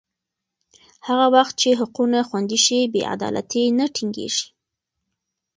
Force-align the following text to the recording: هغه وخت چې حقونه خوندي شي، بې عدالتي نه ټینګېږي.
هغه 1.07 1.25
وخت 1.35 1.53
چې 1.61 1.69
حقونه 1.79 2.19
خوندي 2.29 2.59
شي، 2.65 2.79
بې 2.93 3.01
عدالتي 3.13 3.63
نه 3.77 3.85
ټینګېږي. 3.95 4.45